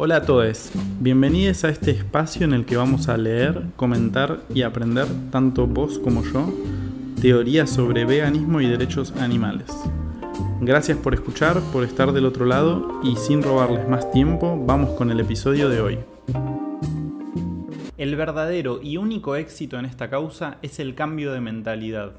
Hola 0.00 0.18
a 0.18 0.22
todos, 0.22 0.70
bienvenidos 1.00 1.64
a 1.64 1.70
este 1.70 1.90
espacio 1.90 2.44
en 2.44 2.52
el 2.52 2.64
que 2.64 2.76
vamos 2.76 3.08
a 3.08 3.16
leer, 3.16 3.64
comentar 3.74 4.38
y 4.54 4.62
aprender, 4.62 5.08
tanto 5.32 5.66
vos 5.66 5.98
como 5.98 6.22
yo, 6.22 6.54
teorías 7.20 7.68
sobre 7.68 8.04
veganismo 8.04 8.60
y 8.60 8.68
derechos 8.68 9.10
animales. 9.16 9.66
Gracias 10.60 10.98
por 10.98 11.14
escuchar, 11.14 11.60
por 11.72 11.82
estar 11.82 12.12
del 12.12 12.26
otro 12.26 12.46
lado 12.46 13.00
y 13.02 13.16
sin 13.16 13.42
robarles 13.42 13.88
más 13.88 14.08
tiempo, 14.12 14.56
vamos 14.64 14.90
con 14.90 15.10
el 15.10 15.18
episodio 15.18 15.68
de 15.68 15.80
hoy. 15.80 15.98
El 17.96 18.14
verdadero 18.14 18.78
y 18.80 18.98
único 18.98 19.34
éxito 19.34 19.80
en 19.80 19.84
esta 19.84 20.08
causa 20.08 20.58
es 20.62 20.78
el 20.78 20.94
cambio 20.94 21.32
de 21.32 21.40
mentalidad. 21.40 22.12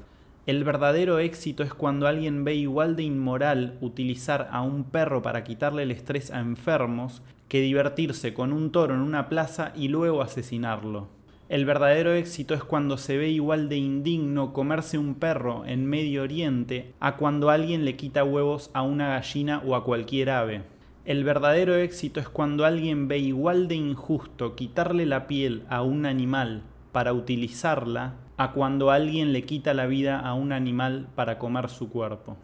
El 0.44 0.64
verdadero 0.64 1.18
éxito 1.18 1.62
es 1.62 1.72
cuando 1.72 2.06
alguien 2.06 2.44
ve 2.44 2.56
igual 2.56 2.94
de 2.94 3.04
inmoral 3.04 3.78
utilizar 3.80 4.50
a 4.52 4.60
un 4.60 4.84
perro 4.84 5.22
para 5.22 5.44
quitarle 5.44 5.84
el 5.84 5.92
estrés 5.92 6.30
a 6.30 6.40
enfermos 6.40 7.22
que 7.50 7.60
divertirse 7.60 8.32
con 8.32 8.52
un 8.52 8.70
toro 8.70 8.94
en 8.94 9.00
una 9.00 9.28
plaza 9.28 9.72
y 9.74 9.88
luego 9.88 10.22
asesinarlo. 10.22 11.08
El 11.48 11.64
verdadero 11.64 12.12
éxito 12.12 12.54
es 12.54 12.62
cuando 12.62 12.96
se 12.96 13.18
ve 13.18 13.28
igual 13.28 13.68
de 13.68 13.76
indigno 13.76 14.52
comerse 14.52 14.98
un 14.98 15.16
perro 15.16 15.66
en 15.66 15.84
Medio 15.84 16.22
Oriente 16.22 16.94
a 17.00 17.16
cuando 17.16 17.50
alguien 17.50 17.84
le 17.84 17.96
quita 17.96 18.22
huevos 18.22 18.70
a 18.72 18.82
una 18.82 19.08
gallina 19.08 19.60
o 19.66 19.74
a 19.74 19.82
cualquier 19.82 20.30
ave. 20.30 20.62
El 21.04 21.24
verdadero 21.24 21.74
éxito 21.74 22.20
es 22.20 22.28
cuando 22.28 22.64
alguien 22.64 23.08
ve 23.08 23.18
igual 23.18 23.66
de 23.66 23.74
injusto 23.74 24.54
quitarle 24.54 25.04
la 25.04 25.26
piel 25.26 25.64
a 25.68 25.82
un 25.82 26.06
animal 26.06 26.62
para 26.92 27.12
utilizarla 27.12 28.14
a 28.36 28.52
cuando 28.52 28.92
alguien 28.92 29.32
le 29.32 29.42
quita 29.42 29.74
la 29.74 29.86
vida 29.86 30.20
a 30.20 30.34
un 30.34 30.52
animal 30.52 31.08
para 31.16 31.40
comer 31.40 31.68
su 31.68 31.90
cuerpo. 31.90 32.36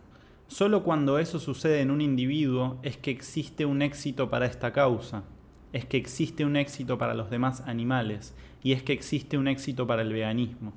Solo 0.48 0.84
cuando 0.84 1.18
eso 1.18 1.40
sucede 1.40 1.80
en 1.80 1.90
un 1.90 2.00
individuo 2.00 2.78
es 2.82 2.96
que 2.96 3.10
existe 3.10 3.66
un 3.66 3.82
éxito 3.82 4.30
para 4.30 4.46
esta 4.46 4.72
causa, 4.72 5.24
es 5.72 5.84
que 5.84 5.96
existe 5.96 6.44
un 6.44 6.56
éxito 6.56 6.98
para 6.98 7.14
los 7.14 7.30
demás 7.30 7.62
animales 7.66 8.34
y 8.62 8.72
es 8.72 8.82
que 8.82 8.92
existe 8.92 9.36
un 9.36 9.48
éxito 9.48 9.86
para 9.88 10.02
el 10.02 10.12
veganismo. 10.12 10.72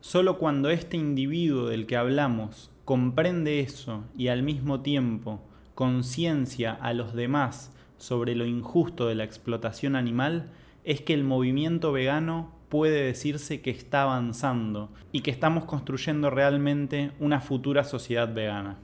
Solo 0.00 0.38
cuando 0.38 0.68
este 0.68 0.98
individuo 0.98 1.66
del 1.66 1.86
que 1.86 1.96
hablamos 1.96 2.70
comprende 2.84 3.60
eso 3.60 4.04
y 4.16 4.28
al 4.28 4.42
mismo 4.42 4.82
tiempo 4.82 5.40
conciencia 5.74 6.72
a 6.72 6.92
los 6.92 7.14
demás 7.14 7.72
sobre 7.96 8.34
lo 8.34 8.44
injusto 8.44 9.08
de 9.08 9.14
la 9.14 9.24
explotación 9.24 9.96
animal, 9.96 10.50
es 10.84 11.00
que 11.00 11.14
el 11.14 11.24
movimiento 11.24 11.92
vegano 11.92 12.52
puede 12.68 13.02
decirse 13.02 13.62
que 13.62 13.70
está 13.70 14.02
avanzando 14.02 14.90
y 15.12 15.20
que 15.20 15.30
estamos 15.30 15.64
construyendo 15.64 16.28
realmente 16.28 17.12
una 17.18 17.40
futura 17.40 17.84
sociedad 17.84 18.32
vegana. 18.32 18.78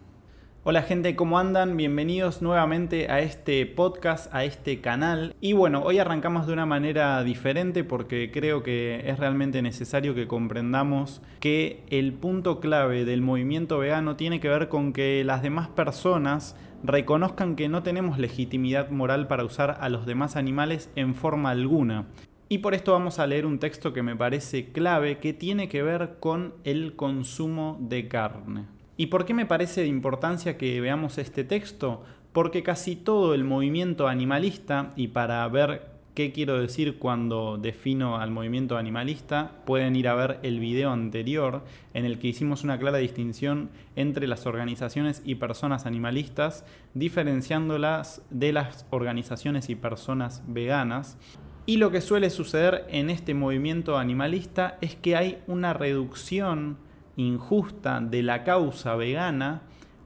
Hola 0.63 0.83
gente, 0.83 1.17
¿cómo 1.17 1.39
andan? 1.39 1.79
Bienvenidos 1.79 2.43
nuevamente 2.43 3.11
a 3.11 3.21
este 3.21 3.65
podcast, 3.65 4.33
a 4.35 4.45
este 4.45 4.83
canal. 4.83 5.35
Y 5.41 5.55
bueno, 5.55 5.83
hoy 5.83 5.99
arrancamos 5.99 6.47
de 6.47 6.53
una 6.53 6.67
manera 6.67 7.25
diferente 7.25 7.83
porque 7.83 8.31
creo 8.31 8.63
que 8.63 9.09
es 9.09 9.19
realmente 9.19 9.63
necesario 9.63 10.15
que 10.15 10.29
comprendamos 10.29 11.23
que 11.41 11.83
el 11.89 12.13
punto 12.13 12.61
clave 12.61 13.07
del 13.07 13.23
movimiento 13.23 13.79
vegano 13.79 14.17
tiene 14.17 14.39
que 14.39 14.51
ver 14.51 14.69
con 14.69 14.93
que 14.93 15.25
las 15.25 15.41
demás 15.41 15.69
personas 15.69 16.57
reconozcan 16.85 17.57
que 17.57 17.71
no 17.71 17.83
tenemos 17.83 18.19
legitimidad 18.19 18.91
moral 18.91 19.29
para 19.29 19.45
usar 19.45 19.79
a 19.81 19.89
los 19.89 20.05
demás 20.05 20.37
animales 20.37 20.91
en 20.95 21.15
forma 21.15 21.53
alguna. 21.53 22.05
Y 22.51 22.59
por 22.59 22.75
esto 22.75 22.93
vamos 22.93 23.19
a 23.19 23.27
leer 23.27 23.47
un 23.47 23.61
texto 23.61 23.95
que 23.95 24.03
me 24.03 24.15
parece 24.15 24.73
clave 24.73 25.21
que 25.21 25.33
tiene 25.33 25.71
que 25.71 25.83
ver 25.83 26.17
con 26.21 26.53
el 26.65 26.97
consumo 26.97 27.79
de 27.81 28.09
carne. 28.09 28.80
¿Y 29.01 29.07
por 29.07 29.25
qué 29.25 29.33
me 29.33 29.47
parece 29.47 29.81
de 29.81 29.87
importancia 29.87 30.59
que 30.59 30.79
veamos 30.79 31.17
este 31.17 31.43
texto? 31.43 32.05
Porque 32.35 32.63
casi 32.63 32.97
todo 32.97 33.33
el 33.33 33.45
movimiento 33.45 34.09
animalista, 34.09 34.91
y 34.95 35.09
para 35.09 35.49
ver 35.49 35.87
qué 36.13 36.33
quiero 36.33 36.61
decir 36.61 36.99
cuando 36.99 37.57
defino 37.57 38.19
al 38.19 38.31
movimiento 38.31 38.77
animalista, 38.77 39.53
pueden 39.65 39.97
ir 39.97 40.07
a 40.07 40.15
ver 40.15 40.39
el 40.43 40.61
video 40.61 40.91
anterior 40.91 41.65
en 41.95 42.05
el 42.05 42.19
que 42.19 42.29
hicimos 42.29 42.63
una 42.63 42.79
clara 42.79 42.99
distinción 42.99 43.71
entre 43.97 44.29
las 44.29 44.45
organizaciones 44.45 45.23
y 45.25 45.37
personas 45.37 45.87
animalistas, 45.87 46.67
diferenciándolas 46.93 48.21
de 48.29 48.53
las 48.53 48.85
organizaciones 48.91 49.71
y 49.71 49.77
personas 49.77 50.43
veganas. 50.47 51.17
Y 51.65 51.79
lo 51.79 51.91
que 51.91 52.03
suele 52.03 52.29
suceder 52.29 52.85
en 52.91 53.09
este 53.09 53.33
movimiento 53.33 53.97
animalista 53.97 54.77
es 54.83 54.95
que 54.95 55.17
hay 55.17 55.39
una 55.47 55.73
reducción 55.73 56.77
injusta 57.21 58.01
de 58.01 58.23
la 58.23 58.45
causa 58.45 58.97
vegana 58.97 59.63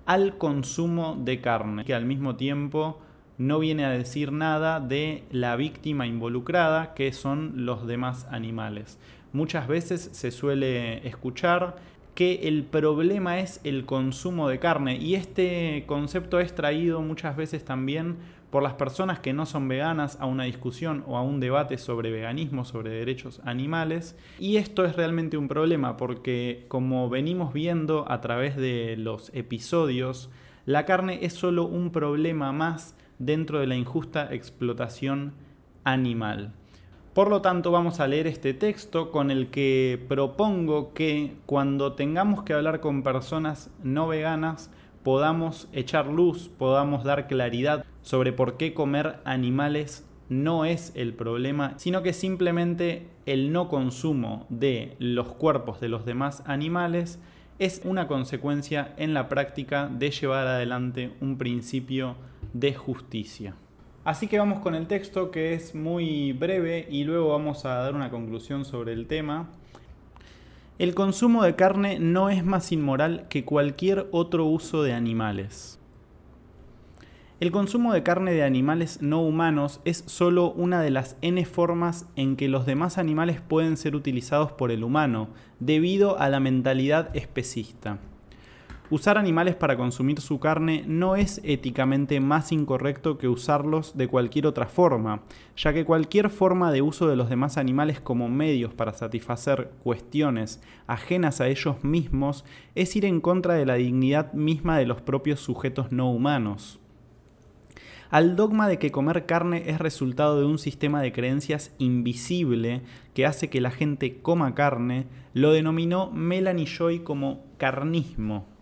al 0.07 0.37
consumo 0.37 1.17
de 1.19 1.41
carne, 1.41 1.85
que 1.85 1.95
al 1.95 2.05
mismo 2.05 2.37
tiempo 2.37 2.99
no 3.39 3.59
viene 3.59 3.85
a 3.85 3.91
decir 3.91 4.33
nada 4.33 4.81
de 4.81 5.25
la 5.31 5.57
víctima 5.57 6.07
involucrada, 6.07 6.95
que 6.95 7.13
son 7.13 7.67
los 7.67 7.87
demás 7.87 8.27
animales. 8.31 8.99
Muchas 9.33 9.67
veces 9.67 10.11
se 10.13 10.31
suele 10.31 11.07
escuchar 11.07 11.77
que 12.15 12.47
el 12.49 12.63
problema 12.63 13.41
es 13.41 13.61
el 13.65 13.87
consumo 13.87 14.49
de 14.49 14.61
carne 14.61 14.97
y 14.97 15.17
este 15.17 15.85
concepto 15.87 16.39
es 16.39 16.55
traído 16.55 17.01
muchas 17.01 17.37
veces 17.37 17.65
también 17.65 18.17
por 18.55 18.63
las 18.63 18.75
personas 18.75 19.19
que 19.19 19.33
no 19.33 19.47
son 19.47 19.67
veganas 19.67 20.17
a 20.21 20.27
una 20.27 20.45
discusión 20.45 21.03
o 21.09 21.17
a 21.17 21.23
un 21.23 21.41
debate 21.41 21.77
sobre 21.77 22.13
veganismo, 22.13 22.65
sobre 22.65 22.93
derechos 22.93 23.41
animales. 23.45 24.17
Y 24.39 24.59
esto 24.59 24.85
es 24.85 24.95
realmente 24.95 25.37
un 25.37 25.49
problema 25.49 25.97
porque 25.97 26.65
como 26.69 27.09
venimos 27.11 27.53
viendo 27.53 28.09
a 28.09 28.21
través 28.21 28.55
de 28.55 28.95
los 28.97 29.35
episodios, 29.35 30.31
la 30.67 30.85
carne 30.85 31.19
es 31.23 31.33
solo 31.33 31.67
un 31.67 31.91
problema 31.91 32.53
más 32.53 32.97
dentro 33.19 33.59
de 33.59 33.67
la 33.67 33.75
injusta 33.75 34.33
explotación 34.33 35.33
animal. 35.83 36.53
Por 37.13 37.31
lo 37.31 37.43
tanto, 37.43 37.73
vamos 37.73 37.99
a 37.99 38.07
leer 38.07 38.29
este 38.29 38.55
texto 38.55 39.11
con 39.11 39.33
el 39.33 39.49
que 39.49 40.01
propongo 40.07 40.95
que 40.95 41.35
cuando 41.47 41.95
tengamos 41.95 42.45
que 42.45 42.53
hablar 42.53 42.79
con 42.79 43.03
personas 43.03 43.73
no 43.83 44.07
veganas, 44.07 44.71
podamos 45.05 45.69
echar 45.73 46.07
luz, 46.07 46.49
podamos 46.49 47.05
dar 47.05 47.29
claridad 47.29 47.85
sobre 48.03 48.33
por 48.33 48.57
qué 48.57 48.75
comer 48.75 49.21
animales 49.25 50.05
no 50.29 50.65
es 50.65 50.93
el 50.97 51.13
problema, 51.15 51.75
sino 51.77 52.03
que 52.03 52.13
simplemente 52.13 53.07
el 53.27 53.53
no 53.53 53.69
consumo 53.69 54.47
de 54.49 54.97
los 54.99 55.29
cuerpos 55.29 55.81
de 55.81 55.89
los 55.89 56.05
demás 56.05 56.43
animales 56.47 57.21
es 57.59 57.83
una 57.85 58.09
consecuencia 58.09 58.95
en 58.97 59.15
la 59.15 59.29
práctica 59.29 59.89
de 59.89 60.11
llevar 60.11 60.47
adelante 60.47 61.13
un 61.21 61.39
principio 61.39 62.17
de 62.53 62.75
justicia. 62.75 63.55
Así 64.05 64.27
que 64.27 64.39
vamos 64.39 64.59
con 64.59 64.75
el 64.75 64.87
texto 64.87 65.31
que 65.31 65.55
es 65.55 65.75
muy 65.75 66.33
breve 66.33 66.87
y 66.91 67.05
luego 67.05 67.29
vamos 67.29 67.65
a 67.65 67.75
dar 67.75 67.95
una 67.95 68.11
conclusión 68.11 68.65
sobre 68.65 68.93
el 68.93 69.07
tema. 69.07 69.51
El 70.77 70.97
consumo 70.97 71.45
de 71.45 71.55
carne 71.55 72.01
no 72.01 72.31
es 72.31 72.45
más 72.45 72.73
inmoral 72.73 73.27
que 73.29 73.45
cualquier 73.45 74.09
otro 74.11 74.45
uso 74.47 74.83
de 74.83 74.93
animales. 74.93 75.79
El 77.39 77.53
consumo 77.53 77.93
de 77.93 78.03
carne 78.03 78.33
de 78.33 78.43
animales 78.43 79.01
no 79.01 79.23
humanos 79.23 79.81
es 79.85 80.03
solo 80.07 80.51
una 80.51 80.81
de 80.81 80.91
las 80.91 81.17
n 81.21 81.45
formas 81.45 82.09
en 82.17 82.35
que 82.35 82.49
los 82.49 82.67
demás 82.67 82.99
animales 82.99 83.41
pueden 83.41 83.77
ser 83.77 83.95
utilizados 83.95 84.51
por 84.51 84.73
el 84.73 84.83
humano, 84.83 85.29
debido 85.61 86.19
a 86.19 86.29
la 86.29 86.41
mentalidad 86.41 87.15
especista. 87.15 88.01
Usar 88.95 89.19
animales 89.19 89.57
para 89.57 89.77
consumir 89.77 90.21
su 90.21 90.39
carne 90.39 90.85
no 90.87 91.17
es 91.17 91.41
éticamente 91.43 92.21
más 92.21 92.53
incorrecto 92.53 93.19
que 93.19 93.27
usarlos 93.27 93.97
de 93.97 94.07
cualquier 94.07 94.47
otra 94.47 94.69
forma, 94.69 95.23
ya 95.57 95.73
que 95.73 95.85
cualquier 95.85 96.31
forma 96.31 96.71
de 96.71 96.81
uso 96.81 97.09
de 97.09 97.17
los 97.17 97.29
demás 97.29 97.59
animales 97.59 97.99
como 97.99 98.29
medios 98.29 98.73
para 98.73 98.93
satisfacer 98.93 99.73
cuestiones 99.83 100.63
ajenas 100.87 101.41
a 101.41 101.49
ellos 101.49 101.83
mismos 101.83 102.45
es 102.77 102.95
ir 102.95 103.05
en 103.05 103.21
contra 103.21 103.55
de 103.55 103.67
la 103.67 103.75
dignidad 103.75 104.33
misma 104.33 104.79
de 104.79 104.87
los 104.87 105.01
propios 105.01 105.41
sujetos 105.41 105.91
no 105.91 106.13
humanos. 106.13 106.79
Al 108.11 108.37
dogma 108.37 108.69
de 108.69 108.79
que 108.79 108.93
comer 108.93 109.27
carne 109.27 109.65
es 109.67 109.81
resultado 109.81 110.39
de 110.39 110.47
un 110.47 110.61
sistema 110.61 111.03
de 111.03 111.11
creencias 111.11 111.75
invisible 111.79 112.83
que 113.13 113.27
hace 113.27 113.51
que 113.51 113.61
la 113.61 113.73
gente 113.73 114.21
coma 114.23 114.55
carne, 114.55 115.09
lo 115.33 115.51
denominó 115.51 116.13
Melanie 116.13 116.67
Joy 116.67 117.01
como 117.01 117.43
carnismo 117.59 118.54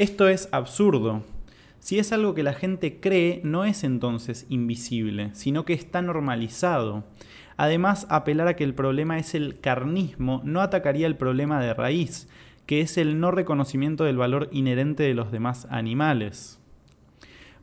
esto 0.00 0.28
es 0.28 0.48
absurdo. 0.50 1.24
Si 1.78 1.98
es 1.98 2.10
algo 2.10 2.32
que 2.32 2.42
la 2.42 2.54
gente 2.54 3.00
cree, 3.00 3.42
no 3.44 3.66
es 3.66 3.84
entonces 3.84 4.46
invisible, 4.48 5.28
sino 5.34 5.66
que 5.66 5.74
está 5.74 6.00
normalizado. 6.00 7.04
Además, 7.58 8.06
apelar 8.08 8.48
a 8.48 8.56
que 8.56 8.64
el 8.64 8.72
problema 8.72 9.18
es 9.18 9.34
el 9.34 9.60
carnismo 9.60 10.40
no 10.42 10.62
atacaría 10.62 11.06
el 11.06 11.18
problema 11.18 11.60
de 11.60 11.74
raíz, 11.74 12.30
que 12.64 12.80
es 12.80 12.96
el 12.96 13.20
no 13.20 13.30
reconocimiento 13.30 14.04
del 14.04 14.16
valor 14.16 14.48
inherente 14.52 15.02
de 15.02 15.12
los 15.12 15.30
demás 15.32 15.66
animales. 15.68 16.59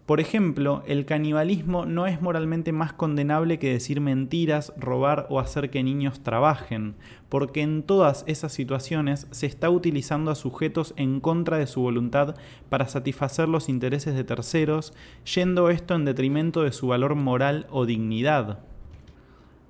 Por 0.08 0.22
ejemplo, 0.22 0.84
el 0.88 1.06
canibalismo 1.06 1.86
no 1.86 2.08
es 2.08 2.22
moralmente 2.22 2.72
más 2.72 2.94
condenable 2.94 3.60
que 3.60 3.74
decir 3.74 4.00
mentiras, 4.00 4.72
robar 4.78 5.28
o 5.30 5.42
hacer 5.42 5.70
que 5.70 5.84
niños 5.84 6.22
trabajen, 6.22 6.96
porque 7.28 7.62
en 7.62 7.84
todas 7.84 8.24
esas 8.26 8.54
situaciones 8.54 9.28
se 9.32 9.48
está 9.48 9.70
utilizando 9.70 10.32
a 10.32 10.36
sujetos 10.36 10.94
en 10.96 11.20
contra 11.20 11.58
de 11.58 11.68
su 11.68 11.82
voluntad 11.82 12.36
para 12.70 12.88
satisfacer 12.88 13.50
los 13.50 13.68
intereses 13.68 14.16
de 14.16 14.24
terceros, 14.24 14.94
yendo 15.36 15.70
esto 15.70 15.94
en 15.94 16.06
detrimento 16.06 16.64
de 16.64 16.72
su 16.72 16.88
valor 16.88 17.16
moral 17.16 17.68
o 17.70 17.86
dignidad. 17.86 18.60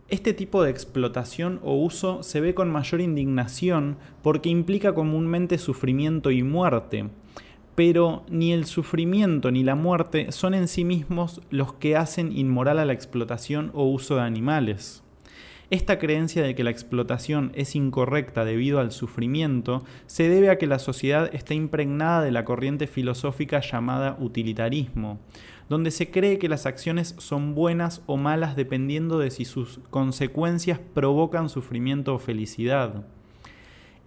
Este 0.07 0.33
tipo 0.33 0.61
de 0.61 0.69
explotación 0.69 1.59
o 1.63 1.73
uso 1.73 2.21
se 2.21 2.41
ve 2.41 2.53
con 2.53 2.69
mayor 2.69 3.01
indignación 3.01 3.97
porque 4.21 4.49
implica 4.49 4.93
comúnmente 4.93 5.57
sufrimiento 5.57 6.29
y 6.29 6.43
muerte, 6.43 7.09
pero 7.77 8.23
ni 8.27 8.53
el 8.53 8.65
sufrimiento 8.65 9.51
ni 9.51 9.63
la 9.63 9.75
muerte 9.75 10.31
son 10.31 10.55
en 10.55 10.67
sí 10.67 10.83
mismos 10.83 11.41
los 11.51 11.73
que 11.73 11.95
hacen 11.95 12.35
inmoral 12.35 12.79
a 12.79 12.85
la 12.85 12.93
explotación 12.93 13.69
o 13.75 13.83
uso 13.83 14.15
de 14.15 14.23
animales. 14.23 15.03
Esta 15.69 15.99
creencia 15.99 16.41
de 16.41 16.55
que 16.55 16.63
la 16.63 16.71
explotación 16.71 17.51
es 17.53 17.75
incorrecta 17.75 18.45
debido 18.45 18.79
al 18.79 18.91
sufrimiento 18.91 19.83
se 20.07 20.27
debe 20.27 20.49
a 20.49 20.57
que 20.57 20.65
la 20.65 20.79
sociedad 20.79 21.29
está 21.35 21.53
impregnada 21.53 22.23
de 22.23 22.31
la 22.31 22.45
corriente 22.45 22.87
filosófica 22.87 23.59
llamada 23.59 24.17
utilitarismo, 24.19 25.19
donde 25.69 25.91
se 25.91 26.09
cree 26.09 26.39
que 26.39 26.49
las 26.49 26.65
acciones 26.65 27.13
son 27.19 27.53
buenas 27.53 28.01
o 28.07 28.17
malas 28.17 28.55
dependiendo 28.55 29.19
de 29.19 29.29
si 29.29 29.45
sus 29.45 29.81
consecuencias 29.91 30.79
provocan 30.95 31.47
sufrimiento 31.47 32.15
o 32.15 32.17
felicidad. 32.17 33.05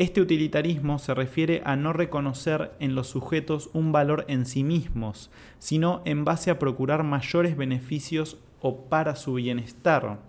Este 0.00 0.23
utilitarismo 0.23 0.99
se 0.99 1.12
refiere 1.12 1.61
a 1.67 1.76
no 1.76 1.93
reconocer 1.93 2.73
en 2.81 2.94
los 2.94 3.08
sujetos 3.08 3.69
un 3.75 3.93
valor 3.93 4.25
en 4.29 4.47
sí 4.47 4.64
mismos, 4.64 5.31
sino 5.58 6.00
en 6.06 6.25
base 6.25 6.50
a 6.50 6.58
procurar 6.58 7.05
mayores 7.05 7.55
beneficios 7.55 8.38
o 8.62 8.87
para 8.88 9.14
su 9.14 9.35
bienestar, 9.35 10.20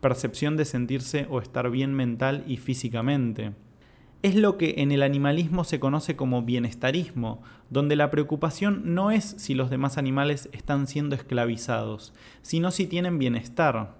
percepción 0.00 0.56
de 0.56 0.64
sentirse 0.64 1.28
o 1.30 1.40
estar 1.40 1.70
bien 1.70 1.94
mental 1.94 2.42
y 2.48 2.56
físicamente. 2.56 3.52
Es 4.24 4.34
lo 4.34 4.58
que 4.58 4.74
en 4.78 4.90
el 4.90 5.00
animalismo 5.00 5.62
se 5.62 5.78
conoce 5.78 6.16
como 6.16 6.42
bienestarismo, 6.42 7.40
donde 7.70 7.94
la 7.94 8.10
preocupación 8.10 8.96
no 8.96 9.12
es 9.12 9.36
si 9.38 9.54
los 9.54 9.70
demás 9.70 9.96
animales 9.96 10.48
están 10.50 10.88
siendo 10.88 11.14
esclavizados, 11.14 12.12
sino 12.42 12.72
si 12.72 12.88
tienen 12.88 13.20
bienestar. 13.20 13.99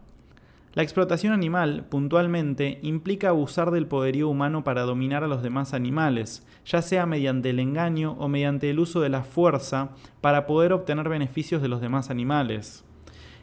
La 0.73 0.85
explotación 0.85 1.33
animal, 1.33 1.87
puntualmente, 1.91 2.79
implica 2.83 3.31
abusar 3.31 3.73
del 3.73 3.87
poderío 3.87 4.29
humano 4.29 4.63
para 4.63 4.83
dominar 4.83 5.25
a 5.25 5.27
los 5.27 5.43
demás 5.43 5.75
animales, 5.75 6.47
ya 6.65 6.81
sea 6.81 7.07
mediante 7.07 7.51
el 7.51 7.59
engaño 7.59 8.13
o 8.21 8.29
mediante 8.29 8.71
el 8.71 8.79
uso 8.79 9.01
de 9.01 9.09
la 9.09 9.25
fuerza 9.25 9.91
para 10.21 10.47
poder 10.47 10.73
obtener 10.73 11.09
beneficios 11.09 11.61
de 11.61 11.67
los 11.67 11.81
demás 11.81 12.09
animales. 12.09 12.85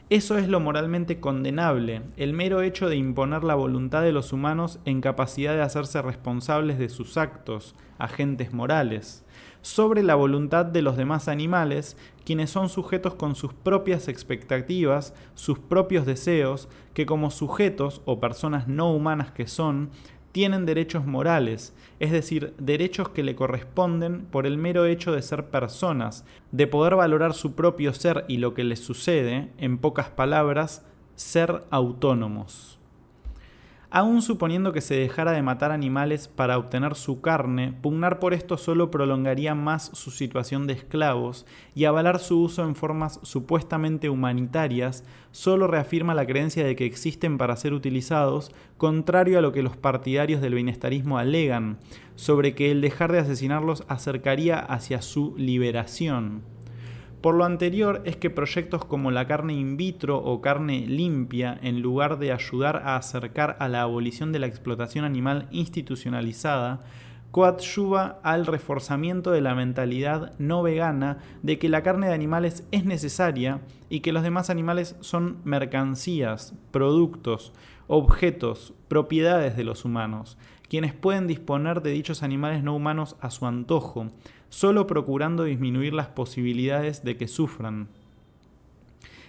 Eso 0.10 0.38
es 0.38 0.48
lo 0.48 0.62
moralmente 0.62 1.20
condenable, 1.20 2.02
el 2.16 2.32
mero 2.32 2.62
hecho 2.62 2.88
de 2.88 2.96
imponer 2.96 3.44
la 3.44 3.56
voluntad 3.56 4.04
de 4.04 4.14
los 4.14 4.32
humanos 4.32 4.80
en 4.86 5.02
capacidad 5.02 5.54
de 5.54 5.62
hacerse 5.62 6.02
responsables 6.02 6.80
de 6.80 6.88
sus 6.88 7.18
actos, 7.18 7.76
agentes 7.98 8.54
morales, 8.54 9.26
sobre 9.62 10.04
la 10.04 10.16
voluntad 10.16 10.66
de 10.66 10.82
los 10.82 10.96
demás 10.96 11.28
animales, 11.28 11.98
quienes 12.24 12.50
son 12.50 12.70
sujetos 12.70 13.16
con 13.16 13.36
sus 13.36 13.54
propias 13.54 14.08
expectativas, 14.08 15.14
sus 15.36 15.60
propios 15.60 16.06
deseos, 16.06 16.70
que 16.94 17.06
como 17.06 17.30
sujetos 17.30 18.02
o 18.06 18.22
personas 18.22 18.70
no 18.70 18.94
humanas 18.94 19.32
que 19.32 19.46
son, 19.46 19.90
tienen 20.38 20.68
derechos 20.68 21.04
morales, 21.04 21.74
es 22.00 22.12
decir, 22.12 22.54
derechos 22.60 23.10
que 23.10 23.24
le 23.24 23.36
corresponden 23.36 24.28
por 24.28 24.46
el 24.46 24.60
mero 24.60 24.86
hecho 24.86 25.12
de 25.12 25.24
ser 25.24 25.46
personas, 25.46 26.26
de 26.52 26.68
poder 26.68 26.96
valorar 26.96 27.34
su 27.34 27.56
propio 27.56 27.92
ser 27.92 28.24
y 28.28 28.38
lo 28.38 28.54
que 28.54 28.64
les 28.64 28.80
sucede, 28.80 29.50
en 29.58 29.80
pocas 29.80 30.12
palabras, 30.12 30.86
ser 31.16 31.64
autónomos. 31.72 32.77
Aún 33.98 34.22
suponiendo 34.22 34.74
que 34.74 34.82
se 34.82 34.94
dejara 34.94 35.32
de 35.32 35.42
matar 35.42 35.72
animales 35.72 36.28
para 36.28 36.60
obtener 36.60 36.94
su 36.94 37.20
carne, 37.20 37.74
pugnar 37.82 38.20
por 38.20 38.36
esto 38.36 38.56
solo 38.56 38.92
prolongaría 38.92 39.56
más 39.56 39.90
su 39.92 40.12
situación 40.12 40.68
de 40.68 40.74
esclavos 40.74 41.48
y 41.74 41.86
avalar 41.86 42.20
su 42.20 42.40
uso 42.40 42.64
en 42.64 42.76
formas 42.76 43.20
supuestamente 43.24 44.12
humanitarias 44.12 45.04
solo 45.32 45.66
reafirma 45.66 46.14
la 46.14 46.28
creencia 46.28 46.64
de 46.64 46.76
que 46.76 46.86
existen 46.86 47.40
para 47.40 47.56
ser 47.56 47.74
utilizados, 47.74 48.52
contrario 48.78 49.40
a 49.40 49.42
lo 49.42 49.52
que 49.52 49.64
los 49.64 49.76
partidarios 49.76 50.42
del 50.42 50.54
bienestarismo 50.54 51.18
alegan, 51.18 51.80
sobre 52.14 52.54
que 52.54 52.70
el 52.70 52.82
dejar 52.82 53.12
de 53.12 53.18
asesinarlos 53.18 53.84
acercaría 53.88 54.60
hacia 54.60 55.02
su 55.02 55.34
liberación. 55.38 56.57
Por 57.28 57.36
lo 57.36 57.44
anterior 57.44 58.04
es 58.06 58.16
que 58.16 58.30
proyectos 58.30 58.86
como 58.86 59.12
la 59.12 59.28
carne 59.28 59.52
in 59.52 59.76
vitro 59.76 60.18
o 60.18 60.40
carne 60.40 60.86
limpia, 60.88 61.60
en 61.62 61.82
lugar 61.82 62.20
de 62.20 62.32
ayudar 62.32 62.78
a 62.86 62.96
acercar 62.96 63.58
a 63.60 63.68
la 63.68 63.82
abolición 63.82 64.32
de 64.32 64.40
la 64.40 64.48
explotación 64.48 65.04
animal 65.04 65.50
institucionalizada, 65.52 66.86
coadyuva 67.32 68.20
al 68.24 68.46
reforzamiento 68.46 69.32
de 69.32 69.42
la 69.42 69.56
mentalidad 69.56 70.34
no 70.40 70.64
vegana 70.64 71.20
de 71.44 71.60
que 71.60 71.70
la 71.70 71.84
carne 71.84 72.08
de 72.08 72.14
animales 72.14 72.66
es 72.72 72.86
necesaria 72.86 73.62
y 73.90 74.00
que 74.00 74.12
los 74.12 74.24
demás 74.24 74.50
animales 74.50 74.96
son 75.02 75.38
mercancías, 75.44 76.54
productos, 76.72 77.54
objetos, 77.88 78.74
propiedades 78.88 79.56
de 79.56 79.64
los 79.64 79.86
humanos, 79.86 80.38
quienes 80.70 80.94
pueden 80.94 81.28
disponer 81.28 81.82
de 81.82 81.92
dichos 81.92 82.24
animales 82.24 82.64
no 82.64 82.76
humanos 82.76 83.16
a 83.22 83.30
su 83.30 83.46
antojo, 83.46 84.08
solo 84.50 84.88
procurando 84.88 85.44
disminuir 85.44 85.94
las 85.94 86.08
posibilidades 86.08 87.04
de 87.04 87.18
que 87.18 87.28
sufran. 87.28 87.88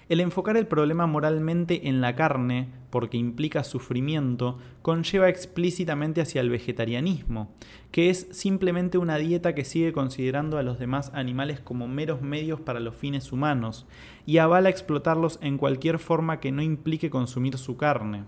El 0.09 0.21
enfocar 0.21 0.57
el 0.57 0.67
problema 0.67 1.07
moralmente 1.07 1.89
en 1.89 2.01
la 2.01 2.17
carne, 2.17 2.69
porque 2.89 3.19
implica 3.19 3.63
sufrimiento, 3.63 4.59
conlleva 4.81 5.29
explícitamente 5.29 6.23
hacia 6.23 6.41
el 6.41 6.49
vegetarianismo, 6.49 7.53
que 7.93 8.09
es 8.09 8.27
simplemente 8.31 8.97
una 8.97 9.19
dieta 9.19 9.55
que 9.55 9.67
sigue 9.67 9.93
considerando 9.93 10.57
a 10.57 10.63
los 10.63 10.79
demás 10.79 11.11
animales 11.13 11.61
como 11.61 11.89
meros 11.89 12.23
medios 12.23 12.59
para 12.59 12.81
los 12.81 12.95
fines 12.95 13.33
humanos, 13.33 13.87
y 14.25 14.39
avala 14.39 14.71
explotarlos 14.71 15.39
en 15.43 15.59
cualquier 15.59 15.99
forma 15.99 16.41
que 16.41 16.53
no 16.53 16.63
implique 16.63 17.11
consumir 17.11 17.59
su 17.59 17.77
carne. 17.77 18.25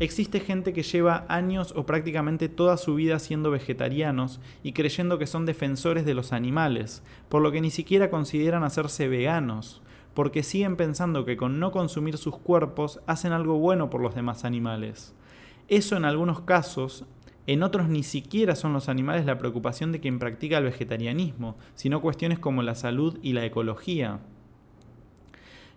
Existe 0.00 0.40
gente 0.40 0.72
que 0.72 0.82
lleva 0.82 1.24
años 1.28 1.72
o 1.76 1.86
prácticamente 1.86 2.48
toda 2.48 2.76
su 2.76 2.96
vida 2.96 3.20
siendo 3.20 3.52
vegetarianos 3.52 4.40
y 4.64 4.72
creyendo 4.72 5.18
que 5.18 5.28
son 5.28 5.46
defensores 5.46 6.04
de 6.04 6.12
los 6.12 6.32
animales, 6.32 7.04
por 7.28 7.40
lo 7.40 7.52
que 7.52 7.60
ni 7.60 7.70
siquiera 7.70 8.10
consideran 8.10 8.62
hacerse 8.64 9.08
veganos, 9.08 9.80
porque 10.16 10.42
siguen 10.42 10.76
pensando 10.76 11.26
que 11.26 11.36
con 11.36 11.60
no 11.60 11.70
consumir 11.70 12.16
sus 12.16 12.38
cuerpos 12.38 13.00
hacen 13.06 13.32
algo 13.32 13.58
bueno 13.58 13.90
por 13.90 14.00
los 14.00 14.14
demás 14.14 14.46
animales. 14.46 15.14
Eso 15.68 15.94
en 15.94 16.06
algunos 16.06 16.40
casos, 16.40 17.04
en 17.46 17.62
otros 17.62 17.90
ni 17.90 18.02
siquiera 18.02 18.56
son 18.56 18.72
los 18.72 18.88
animales 18.88 19.26
la 19.26 19.36
preocupación 19.36 19.92
de 19.92 20.00
quien 20.00 20.18
practica 20.18 20.56
el 20.56 20.64
vegetarianismo, 20.64 21.58
sino 21.74 22.00
cuestiones 22.00 22.38
como 22.38 22.62
la 22.62 22.74
salud 22.74 23.18
y 23.20 23.34
la 23.34 23.44
ecología. 23.44 24.20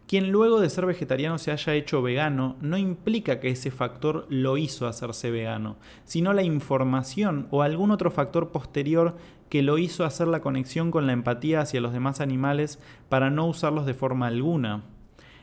Quien 0.08 0.32
luego 0.32 0.62
de 0.62 0.70
ser 0.70 0.86
vegetariano 0.86 1.38
se 1.38 1.52
haya 1.52 1.76
hecho 1.76 2.02
vegano 2.02 2.56
no 2.62 2.78
implica 2.78 3.42
que 3.42 3.50
ese 3.50 3.72
factor 3.72 4.26
lo 4.30 4.58
hizo 4.58 4.88
hacerse 4.88 5.32
vegano, 5.32 5.76
sino 6.06 6.32
la 6.32 6.44
información 6.44 7.48
o 7.52 7.62
algún 7.62 7.92
otro 7.92 8.10
factor 8.10 8.52
posterior 8.52 9.18
que 9.50 9.64
lo 9.64 9.78
hizo 9.78 10.06
hacer 10.06 10.28
la 10.28 10.42
conexión 10.42 10.92
con 10.92 11.08
la 11.08 11.14
empatía 11.14 11.62
hacia 11.62 11.82
los 11.82 11.94
demás 11.94 12.22
animales 12.22 12.80
para 13.10 13.30
no 13.30 13.48
usarlos 13.48 13.86
de 13.86 13.94
forma 13.94 14.28
alguna. 14.28 14.84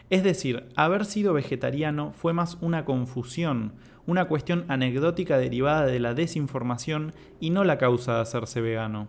Es 0.08 0.22
decir, 0.22 0.68
haber 0.76 1.04
sido 1.04 1.32
vegetariano 1.32 2.12
fue 2.12 2.32
más 2.32 2.58
una 2.60 2.84
confusión, 2.84 3.72
una 4.06 4.26
cuestión 4.26 4.64
anecdótica 4.68 5.36
derivada 5.36 5.86
de 5.86 5.98
la 5.98 6.14
desinformación 6.14 7.12
y 7.40 7.50
no 7.50 7.64
la 7.64 7.78
causa 7.78 8.14
de 8.14 8.20
hacerse 8.20 8.60
vegano. 8.60 9.08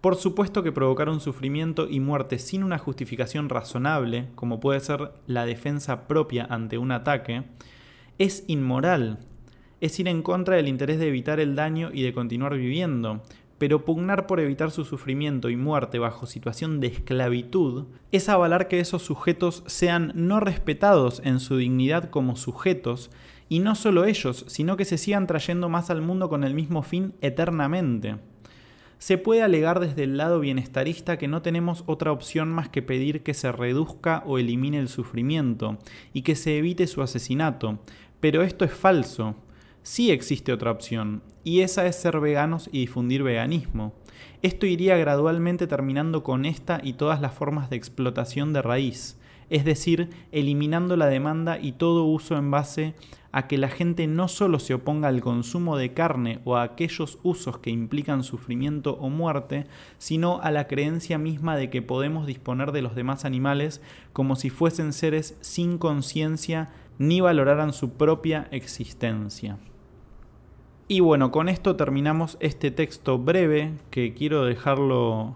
Por 0.00 0.16
supuesto 0.16 0.62
que 0.62 0.72
provocar 0.72 1.08
un 1.08 1.20
sufrimiento 1.20 1.88
y 1.88 2.00
muerte 2.00 2.38
sin 2.38 2.64
una 2.64 2.78
justificación 2.78 3.48
razonable, 3.48 4.28
como 4.34 4.60
puede 4.60 4.80
ser 4.80 5.12
la 5.26 5.46
defensa 5.46 6.06
propia 6.06 6.46
ante 6.48 6.78
un 6.78 6.92
ataque, 6.92 7.44
es 8.18 8.44
inmoral. 8.46 9.18
Es 9.80 9.98
ir 10.00 10.08
en 10.08 10.22
contra 10.22 10.56
del 10.56 10.68
interés 10.68 10.98
de 10.98 11.08
evitar 11.08 11.40
el 11.40 11.54
daño 11.54 11.90
y 11.92 12.02
de 12.02 12.12
continuar 12.12 12.56
viviendo, 12.56 13.22
pero 13.58 13.84
pugnar 13.84 14.26
por 14.26 14.40
evitar 14.40 14.70
su 14.70 14.84
sufrimiento 14.84 15.48
y 15.50 15.56
muerte 15.56 15.98
bajo 15.98 16.26
situación 16.26 16.80
de 16.80 16.88
esclavitud 16.88 17.86
es 18.12 18.28
avalar 18.28 18.68
que 18.68 18.80
esos 18.80 19.02
sujetos 19.02 19.62
sean 19.66 20.12
no 20.14 20.40
respetados 20.40 21.20
en 21.24 21.40
su 21.40 21.56
dignidad 21.56 22.10
como 22.10 22.36
sujetos, 22.36 23.10
y 23.48 23.60
no 23.60 23.74
solo 23.74 24.04
ellos, 24.04 24.44
sino 24.48 24.76
que 24.76 24.84
se 24.84 24.98
sigan 24.98 25.26
trayendo 25.26 25.68
más 25.68 25.90
al 25.90 26.02
mundo 26.02 26.28
con 26.28 26.42
el 26.42 26.54
mismo 26.54 26.82
fin 26.82 27.14
eternamente 27.20 28.16
se 28.98 29.18
puede 29.18 29.42
alegar 29.42 29.80
desde 29.80 30.04
el 30.04 30.16
lado 30.16 30.40
bienestarista 30.40 31.18
que 31.18 31.28
no 31.28 31.42
tenemos 31.42 31.84
otra 31.86 32.12
opción 32.12 32.50
más 32.50 32.68
que 32.68 32.82
pedir 32.82 33.22
que 33.22 33.34
se 33.34 33.52
reduzca 33.52 34.22
o 34.26 34.38
elimine 34.38 34.78
el 34.78 34.88
sufrimiento 34.88 35.78
y 36.12 36.22
que 36.22 36.34
se 36.34 36.58
evite 36.58 36.86
su 36.86 37.02
asesinato, 37.02 37.78
pero 38.20 38.42
esto 38.42 38.64
es 38.64 38.72
falso. 38.72 39.36
Sí 39.86 40.10
existe 40.10 40.52
otra 40.52 40.72
opción, 40.72 41.22
y 41.44 41.60
esa 41.60 41.86
es 41.86 41.94
ser 41.94 42.18
veganos 42.18 42.68
y 42.72 42.80
difundir 42.80 43.22
veganismo. 43.22 43.92
Esto 44.42 44.66
iría 44.66 44.96
gradualmente 44.96 45.68
terminando 45.68 46.24
con 46.24 46.44
esta 46.44 46.80
y 46.82 46.94
todas 46.94 47.20
las 47.20 47.34
formas 47.34 47.70
de 47.70 47.76
explotación 47.76 48.52
de 48.52 48.62
raíz, 48.62 49.16
es 49.48 49.64
decir, 49.64 50.10
eliminando 50.32 50.96
la 50.96 51.06
demanda 51.06 51.60
y 51.60 51.70
todo 51.70 52.02
uso 52.02 52.36
en 52.36 52.50
base 52.50 52.94
a 53.30 53.46
que 53.46 53.58
la 53.58 53.68
gente 53.68 54.08
no 54.08 54.26
solo 54.26 54.58
se 54.58 54.74
oponga 54.74 55.06
al 55.06 55.20
consumo 55.20 55.76
de 55.76 55.92
carne 55.92 56.40
o 56.44 56.56
a 56.56 56.64
aquellos 56.64 57.20
usos 57.22 57.58
que 57.58 57.70
implican 57.70 58.24
sufrimiento 58.24 58.94
o 58.94 59.08
muerte, 59.08 59.66
sino 59.98 60.40
a 60.40 60.50
la 60.50 60.66
creencia 60.66 61.16
misma 61.16 61.56
de 61.56 61.70
que 61.70 61.80
podemos 61.80 62.26
disponer 62.26 62.72
de 62.72 62.82
los 62.82 62.96
demás 62.96 63.24
animales 63.24 63.80
como 64.12 64.34
si 64.34 64.50
fuesen 64.50 64.92
seres 64.92 65.36
sin 65.42 65.78
conciencia 65.78 66.70
ni 66.98 67.20
valoraran 67.20 67.72
su 67.72 67.90
propia 67.90 68.48
existencia. 68.50 69.58
Y 70.88 71.00
bueno, 71.00 71.32
con 71.32 71.48
esto 71.48 71.74
terminamos 71.74 72.36
este 72.38 72.70
texto 72.70 73.18
breve 73.18 73.72
que 73.90 74.14
quiero 74.14 74.44
dejarlo 74.44 75.34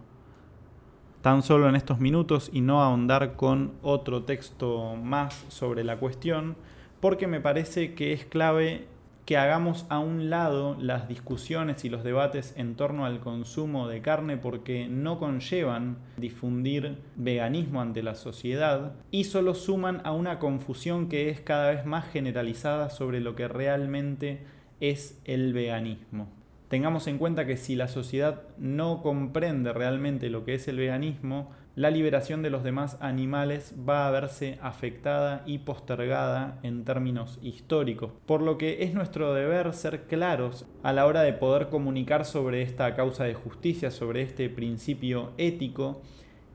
tan 1.22 1.42
solo 1.42 1.68
en 1.68 1.74
estos 1.74 1.98
minutos 1.98 2.50
y 2.52 2.60
no 2.60 2.82
ahondar 2.82 3.34
con 3.34 3.72
otro 3.82 4.22
texto 4.22 4.94
más 4.94 5.44
sobre 5.48 5.82
la 5.82 5.96
cuestión, 5.96 6.54
porque 7.00 7.26
me 7.26 7.40
parece 7.40 7.94
que 7.94 8.12
es 8.12 8.24
clave 8.24 8.86
que 9.26 9.38
hagamos 9.38 9.86
a 9.88 9.98
un 9.98 10.30
lado 10.30 10.76
las 10.80 11.08
discusiones 11.08 11.84
y 11.84 11.88
los 11.88 12.04
debates 12.04 12.54
en 12.56 12.76
torno 12.76 13.04
al 13.04 13.18
consumo 13.18 13.88
de 13.88 14.02
carne 14.02 14.36
porque 14.36 14.86
no 14.88 15.18
conllevan 15.18 15.98
difundir 16.16 16.98
veganismo 17.16 17.80
ante 17.80 18.04
la 18.04 18.14
sociedad 18.14 18.92
y 19.10 19.24
solo 19.24 19.54
suman 19.54 20.00
a 20.04 20.12
una 20.12 20.38
confusión 20.38 21.08
que 21.08 21.28
es 21.28 21.40
cada 21.40 21.70
vez 21.70 21.86
más 21.86 22.08
generalizada 22.08 22.88
sobre 22.88 23.20
lo 23.20 23.34
que 23.34 23.46
realmente 23.46 24.44
es 24.80 25.20
el 25.24 25.52
veganismo. 25.52 26.28
Tengamos 26.68 27.06
en 27.08 27.18
cuenta 27.18 27.46
que 27.46 27.56
si 27.56 27.74
la 27.74 27.88
sociedad 27.88 28.42
no 28.56 29.02
comprende 29.02 29.72
realmente 29.72 30.30
lo 30.30 30.44
que 30.44 30.54
es 30.54 30.68
el 30.68 30.76
veganismo, 30.76 31.50
la 31.76 31.90
liberación 31.90 32.42
de 32.42 32.50
los 32.50 32.62
demás 32.62 32.96
animales 33.00 33.74
va 33.88 34.06
a 34.06 34.10
verse 34.10 34.58
afectada 34.60 35.42
y 35.46 35.58
postergada 35.58 36.58
en 36.62 36.84
términos 36.84 37.38
históricos, 37.42 38.12
por 38.26 38.42
lo 38.42 38.58
que 38.58 38.84
es 38.84 38.92
nuestro 38.92 39.34
deber 39.34 39.72
ser 39.72 40.02
claros 40.04 40.66
a 40.82 40.92
la 40.92 41.06
hora 41.06 41.22
de 41.22 41.32
poder 41.32 41.68
comunicar 41.70 42.24
sobre 42.24 42.62
esta 42.62 42.94
causa 42.94 43.24
de 43.24 43.34
justicia, 43.34 43.90
sobre 43.90 44.22
este 44.22 44.48
principio 44.48 45.32
ético 45.38 46.02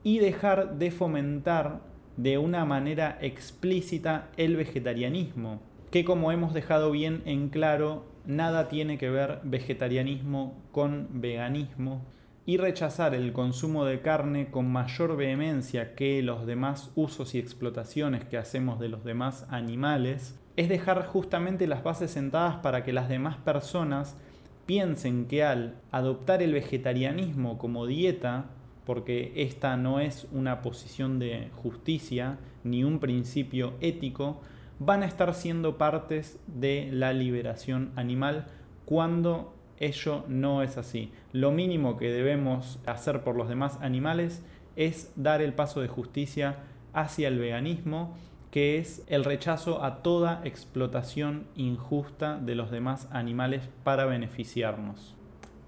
y 0.02 0.18
dejar 0.18 0.78
de 0.78 0.90
fomentar 0.90 1.80
de 2.16 2.38
una 2.38 2.64
manera 2.64 3.18
explícita 3.20 4.28
el 4.36 4.56
vegetarianismo, 4.56 5.60
que 5.90 6.04
como 6.04 6.32
hemos 6.32 6.54
dejado 6.54 6.90
bien 6.90 7.22
en 7.26 7.48
claro 7.48 8.04
nada 8.26 8.68
tiene 8.68 8.98
que 8.98 9.10
ver 9.10 9.40
vegetarianismo 9.44 10.54
con 10.72 11.08
veganismo 11.20 12.04
y 12.46 12.58
rechazar 12.58 13.14
el 13.14 13.32
consumo 13.32 13.84
de 13.84 14.00
carne 14.00 14.50
con 14.50 14.70
mayor 14.70 15.16
vehemencia 15.16 15.94
que 15.96 16.22
los 16.22 16.46
demás 16.46 16.92
usos 16.94 17.34
y 17.34 17.38
explotaciones 17.38 18.24
que 18.24 18.38
hacemos 18.38 18.78
de 18.78 18.88
los 18.88 19.04
demás 19.04 19.46
animales, 19.50 20.38
es 20.56 20.68
dejar 20.68 21.04
justamente 21.06 21.66
las 21.66 21.82
bases 21.82 22.12
sentadas 22.12 22.56
para 22.56 22.84
que 22.84 22.92
las 22.92 23.08
demás 23.08 23.36
personas 23.36 24.16
piensen 24.64 25.26
que 25.26 25.42
al 25.42 25.74
adoptar 25.90 26.40
el 26.40 26.52
vegetarianismo 26.52 27.58
como 27.58 27.86
dieta, 27.86 28.46
porque 28.84 29.32
esta 29.36 29.76
no 29.76 29.98
es 29.98 30.28
una 30.30 30.62
posición 30.62 31.18
de 31.18 31.50
justicia 31.56 32.38
ni 32.62 32.84
un 32.84 33.00
principio 33.00 33.74
ético, 33.80 34.40
van 34.78 35.02
a 35.02 35.06
estar 35.06 35.34
siendo 35.34 35.78
partes 35.78 36.38
de 36.46 36.88
la 36.92 37.12
liberación 37.12 37.92
animal 37.96 38.46
cuando 38.84 39.54
ello 39.78 40.24
no 40.28 40.62
es 40.62 40.78
así. 40.78 41.12
Lo 41.32 41.50
mínimo 41.50 41.96
que 41.96 42.10
debemos 42.10 42.78
hacer 42.86 43.22
por 43.22 43.36
los 43.36 43.48
demás 43.48 43.78
animales 43.80 44.42
es 44.76 45.12
dar 45.16 45.42
el 45.42 45.54
paso 45.54 45.80
de 45.80 45.88
justicia 45.88 46.56
hacia 46.92 47.28
el 47.28 47.38
veganismo, 47.38 48.14
que 48.50 48.78
es 48.78 49.04
el 49.08 49.24
rechazo 49.24 49.82
a 49.84 50.02
toda 50.02 50.40
explotación 50.44 51.46
injusta 51.56 52.38
de 52.38 52.54
los 52.54 52.70
demás 52.70 53.08
animales 53.10 53.68
para 53.84 54.06
beneficiarnos. 54.06 55.15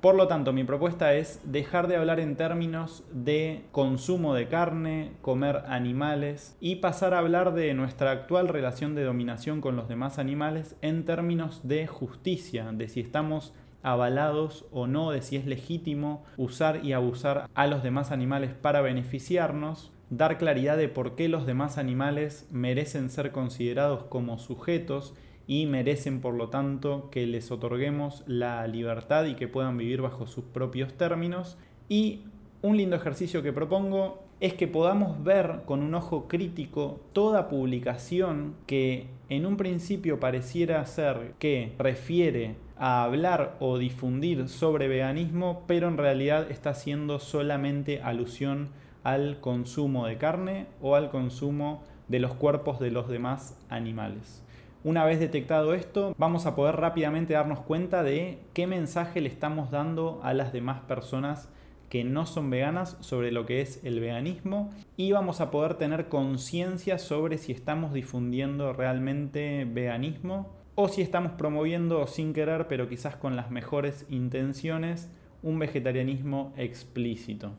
Por 0.00 0.14
lo 0.14 0.28
tanto, 0.28 0.52
mi 0.52 0.62
propuesta 0.62 1.14
es 1.14 1.40
dejar 1.42 1.88
de 1.88 1.96
hablar 1.96 2.20
en 2.20 2.36
términos 2.36 3.02
de 3.10 3.64
consumo 3.72 4.32
de 4.32 4.46
carne, 4.46 5.10
comer 5.22 5.64
animales 5.66 6.56
y 6.60 6.76
pasar 6.76 7.14
a 7.14 7.18
hablar 7.18 7.52
de 7.52 7.74
nuestra 7.74 8.12
actual 8.12 8.46
relación 8.46 8.94
de 8.94 9.02
dominación 9.02 9.60
con 9.60 9.74
los 9.74 9.88
demás 9.88 10.20
animales 10.20 10.76
en 10.82 11.04
términos 11.04 11.66
de 11.66 11.88
justicia, 11.88 12.70
de 12.70 12.88
si 12.88 13.00
estamos 13.00 13.52
avalados 13.82 14.66
o 14.70 14.86
no, 14.86 15.10
de 15.10 15.20
si 15.20 15.34
es 15.34 15.46
legítimo 15.46 16.24
usar 16.36 16.84
y 16.84 16.92
abusar 16.92 17.48
a 17.54 17.66
los 17.66 17.82
demás 17.82 18.12
animales 18.12 18.52
para 18.54 18.82
beneficiarnos, 18.82 19.90
dar 20.10 20.38
claridad 20.38 20.76
de 20.76 20.88
por 20.88 21.16
qué 21.16 21.28
los 21.28 21.44
demás 21.44 21.76
animales 21.76 22.46
merecen 22.52 23.10
ser 23.10 23.32
considerados 23.32 24.04
como 24.04 24.38
sujetos 24.38 25.14
y 25.48 25.66
merecen 25.66 26.20
por 26.20 26.34
lo 26.34 26.50
tanto 26.50 27.08
que 27.10 27.26
les 27.26 27.50
otorguemos 27.50 28.22
la 28.26 28.64
libertad 28.68 29.24
y 29.24 29.34
que 29.34 29.48
puedan 29.48 29.78
vivir 29.78 30.02
bajo 30.02 30.26
sus 30.26 30.44
propios 30.44 30.92
términos. 30.92 31.56
Y 31.88 32.20
un 32.60 32.76
lindo 32.76 32.94
ejercicio 32.94 33.42
que 33.42 33.52
propongo 33.52 34.22
es 34.40 34.52
que 34.52 34.68
podamos 34.68 35.24
ver 35.24 35.62
con 35.64 35.82
un 35.82 35.94
ojo 35.94 36.28
crítico 36.28 37.00
toda 37.14 37.48
publicación 37.48 38.54
que 38.66 39.06
en 39.30 39.46
un 39.46 39.56
principio 39.56 40.20
pareciera 40.20 40.84
ser 40.84 41.32
que 41.38 41.72
refiere 41.78 42.56
a 42.76 43.02
hablar 43.02 43.56
o 43.58 43.78
difundir 43.78 44.48
sobre 44.48 44.86
veganismo, 44.86 45.64
pero 45.66 45.88
en 45.88 45.96
realidad 45.96 46.50
está 46.50 46.70
haciendo 46.70 47.18
solamente 47.20 48.02
alusión 48.02 48.68
al 49.02 49.40
consumo 49.40 50.06
de 50.06 50.18
carne 50.18 50.66
o 50.82 50.94
al 50.94 51.10
consumo 51.10 51.82
de 52.06 52.20
los 52.20 52.34
cuerpos 52.34 52.78
de 52.80 52.90
los 52.90 53.08
demás 53.08 53.58
animales. 53.70 54.44
Una 54.84 55.04
vez 55.04 55.18
detectado 55.18 55.74
esto, 55.74 56.14
vamos 56.18 56.46
a 56.46 56.54
poder 56.54 56.76
rápidamente 56.76 57.34
darnos 57.34 57.60
cuenta 57.60 58.04
de 58.04 58.38
qué 58.54 58.68
mensaje 58.68 59.20
le 59.20 59.28
estamos 59.28 59.72
dando 59.72 60.20
a 60.22 60.34
las 60.34 60.52
demás 60.52 60.80
personas 60.82 61.48
que 61.88 62.04
no 62.04 62.26
son 62.26 62.48
veganas 62.48 62.96
sobre 63.00 63.32
lo 63.32 63.44
que 63.44 63.60
es 63.60 63.82
el 63.84 63.98
veganismo 63.98 64.70
y 64.96 65.10
vamos 65.10 65.40
a 65.40 65.50
poder 65.50 65.74
tener 65.74 66.08
conciencia 66.08 66.98
sobre 66.98 67.38
si 67.38 67.50
estamos 67.50 67.92
difundiendo 67.92 68.72
realmente 68.72 69.66
veganismo 69.68 70.48
o 70.76 70.86
si 70.86 71.02
estamos 71.02 71.32
promoviendo 71.32 72.06
sin 72.06 72.32
querer, 72.32 72.68
pero 72.68 72.88
quizás 72.88 73.16
con 73.16 73.34
las 73.34 73.50
mejores 73.50 74.06
intenciones, 74.08 75.10
un 75.42 75.58
vegetarianismo 75.58 76.52
explícito. 76.56 77.50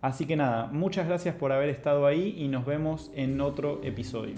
Así 0.00 0.24
que 0.24 0.36
nada, 0.36 0.68
muchas 0.68 1.06
gracias 1.06 1.34
por 1.34 1.52
haber 1.52 1.68
estado 1.68 2.06
ahí 2.06 2.34
y 2.38 2.48
nos 2.48 2.64
vemos 2.64 3.10
en 3.14 3.42
otro 3.42 3.80
episodio. 3.82 4.34